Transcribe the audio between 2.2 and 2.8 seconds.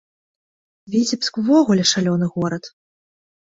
горад.